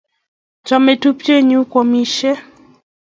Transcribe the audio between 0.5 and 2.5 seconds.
Chamei tupche nyu koamisyei